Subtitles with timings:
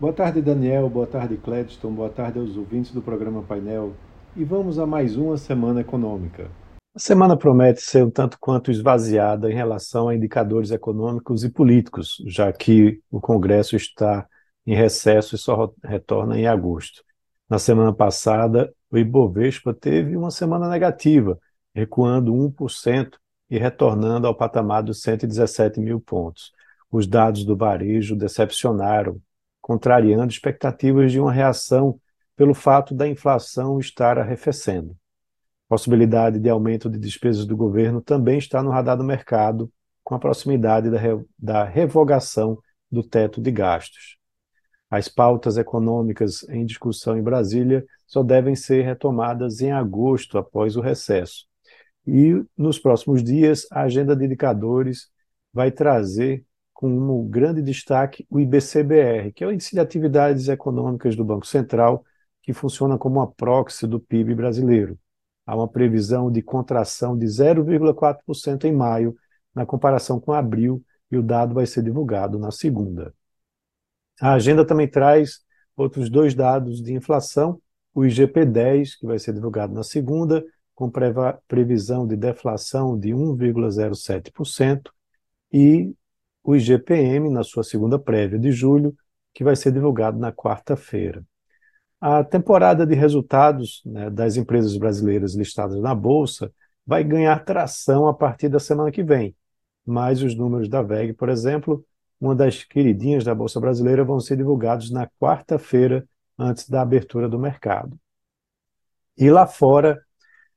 [0.00, 0.88] Boa tarde, Daniel.
[0.88, 1.92] Boa tarde, Cledston.
[1.92, 3.94] Boa tarde aos ouvintes do programa Painel.
[4.36, 6.48] E vamos a mais uma semana econômica.
[6.94, 12.22] A semana promete ser um tanto quanto esvaziada em relação a indicadores econômicos e políticos,
[12.28, 14.24] já que o Congresso está
[14.64, 17.02] em recesso e só retorna em agosto.
[17.50, 21.36] Na semana passada, o Ibovespa teve uma semana negativa,
[21.74, 23.18] recuando 1%
[23.50, 26.52] e retornando ao patamar dos 117 mil pontos.
[26.88, 29.20] Os dados do varejo decepcionaram,
[29.68, 32.00] contrariando expectativas de uma reação
[32.34, 34.96] pelo fato da inflação estar arrefecendo.
[35.68, 39.70] Possibilidade de aumento de despesas do governo também está no radar do mercado,
[40.02, 42.58] com a proximidade da, re da revogação
[42.90, 44.16] do teto de gastos.
[44.90, 50.80] As pautas econômicas em discussão em Brasília só devem ser retomadas em agosto, após o
[50.80, 51.44] recesso.
[52.06, 55.10] E nos próximos dias, a agenda de indicadores
[55.52, 56.42] vai trazer
[56.78, 61.44] como um grande destaque o IBCBR, que é o Índice de Atividades Econômicas do Banco
[61.44, 62.04] Central,
[62.40, 64.96] que funciona como uma proxy do PIB brasileiro.
[65.44, 69.16] Há uma previsão de contração de 0,4% em maio,
[69.52, 73.12] na comparação com abril, e o dado vai ser divulgado na segunda.
[74.20, 75.40] A agenda também traz
[75.76, 77.60] outros dois dados de inflação,
[77.92, 80.44] o IGP-10, que vai ser divulgado na segunda,
[80.76, 80.88] com
[81.48, 84.92] previsão de deflação de 1,07%,
[85.52, 85.92] e
[86.42, 88.96] o IGPM, na sua segunda prévia de julho,
[89.34, 91.24] que vai ser divulgado na quarta-feira.
[92.00, 96.52] A temporada de resultados né, das empresas brasileiras listadas na Bolsa
[96.86, 99.36] vai ganhar tração a partir da semana que vem,
[99.84, 101.84] mas os números da VEG, por exemplo,
[102.20, 107.38] uma das queridinhas da Bolsa Brasileira, vão ser divulgados na quarta-feira, antes da abertura do
[107.38, 107.98] mercado.
[109.16, 110.00] E lá fora,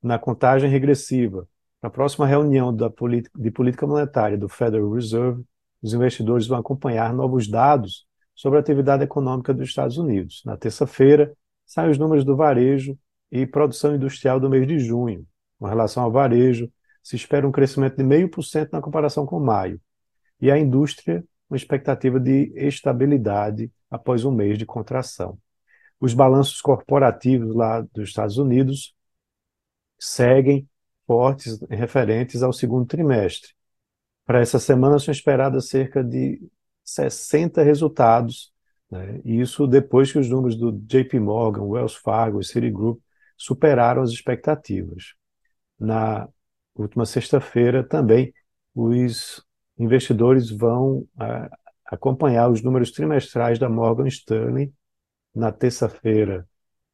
[0.00, 1.48] na contagem regressiva,
[1.82, 5.44] na próxima reunião de política monetária do Federal Reserve,
[5.84, 10.40] os investidores vão acompanhar novos dados sobre a atividade econômica dos Estados Unidos.
[10.42, 12.98] Na terça-feira, saem os números do varejo
[13.30, 15.26] e produção industrial do mês de junho.
[15.58, 19.78] Com relação ao varejo, se espera um crescimento de 0,5% na comparação com maio.
[20.40, 25.38] E a indústria uma expectativa de estabilidade após um mês de contração.
[26.00, 28.94] Os balanços corporativos lá dos Estados Unidos
[29.98, 30.66] seguem
[31.06, 33.52] fortes referentes ao segundo trimestre.
[34.26, 36.40] Para essa semana são esperadas cerca de
[36.82, 38.52] 60 resultados,
[38.90, 39.20] né?
[39.24, 43.00] isso depois que os números do JP Morgan, Wells Fargo e Citigroup
[43.36, 45.14] superaram as expectativas.
[45.78, 46.28] Na
[46.74, 48.32] última sexta-feira também
[48.74, 49.44] os
[49.78, 51.50] investidores vão a,
[51.86, 54.72] acompanhar os números trimestrais da Morgan Stanley
[55.34, 56.48] na terça-feira.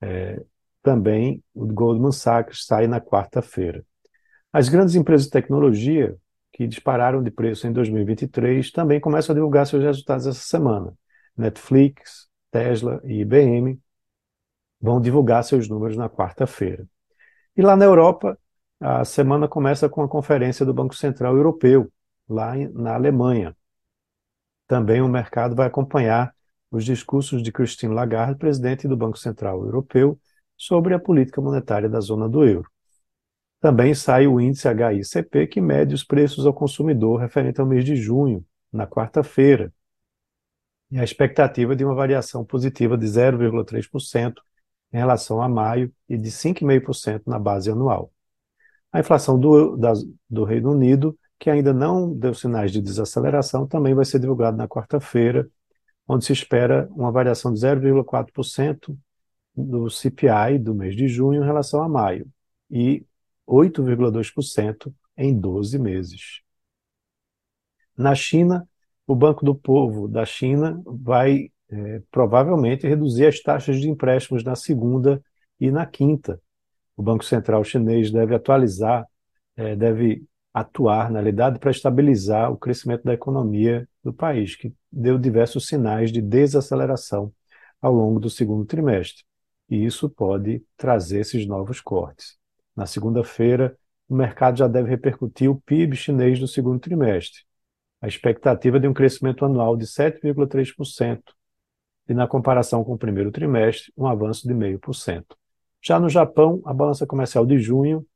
[0.00, 0.42] É,
[0.82, 3.84] também o Goldman Sachs sai na quarta-feira.
[4.52, 6.16] As grandes empresas de tecnologia
[6.54, 10.94] que dispararam de preço em 2023 também começam a divulgar seus resultados essa semana.
[11.36, 13.80] Netflix, Tesla e IBM
[14.80, 16.86] vão divulgar seus números na quarta-feira.
[17.56, 18.38] E lá na Europa,
[18.78, 21.92] a semana começa com a conferência do Banco Central Europeu,
[22.28, 23.56] lá na Alemanha.
[24.68, 26.32] Também o mercado vai acompanhar
[26.70, 30.20] os discursos de Christine Lagarde, presidente do Banco Central Europeu,
[30.56, 32.70] sobre a política monetária da zona do euro.
[33.64, 37.96] Também sai o índice HICP, que mede os preços ao consumidor referente ao mês de
[37.96, 39.72] junho, na quarta-feira.
[40.90, 44.34] E a expectativa de uma variação positiva de 0,3%
[44.92, 48.12] em relação a maio e de 5,5% na base anual.
[48.92, 49.94] A inflação do, da,
[50.28, 54.68] do Reino Unido que ainda não deu sinais de desaceleração, também vai ser divulgado na
[54.68, 55.48] quarta-feira,
[56.06, 58.94] onde se espera uma variação de 0,4%
[59.56, 62.28] do CPI do mês de junho em relação a maio
[62.70, 63.06] e
[63.46, 66.40] 8,2% em 12 meses.
[67.96, 68.68] Na China,
[69.06, 74.54] o Banco do Povo da China vai é, provavelmente reduzir as taxas de empréstimos na
[74.54, 75.22] segunda
[75.60, 76.40] e na quinta.
[76.96, 79.06] O Banco Central chinês deve atualizar,
[79.56, 85.18] é, deve atuar, na realidade, para estabilizar o crescimento da economia do país, que deu
[85.18, 87.32] diversos sinais de desaceleração
[87.80, 89.24] ao longo do segundo trimestre.
[89.68, 92.36] E isso pode trazer esses novos cortes.
[92.76, 93.76] Na segunda-feira,
[94.08, 97.42] o mercado já deve repercutir o PIB chinês do segundo trimestre.
[98.00, 101.22] A expectativa é de um crescimento anual de 7,3%,
[102.08, 105.24] e na comparação com o primeiro trimestre, um avanço de 0,5%.
[105.82, 108.06] Já no Japão, a balança comercial de junho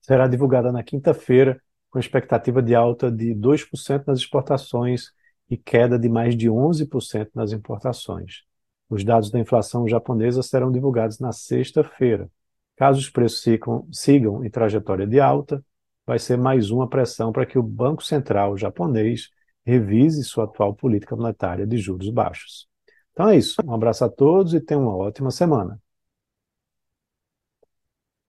[0.00, 1.60] será divulgada na quinta-feira,
[1.90, 5.12] com expectativa de alta de 2% nas exportações
[5.48, 8.42] e queda de mais de 11% nas importações.
[8.90, 12.30] Os dados da inflação japonesa serão divulgados na sexta-feira.
[12.78, 15.64] Caso os preços sigam, sigam em trajetória de alta,
[16.06, 19.30] vai ser mais uma pressão para que o Banco Central japonês
[19.66, 22.68] revise sua atual política monetária de juros baixos.
[23.12, 23.56] Então é isso.
[23.64, 25.80] Um abraço a todos e tenham uma ótima semana.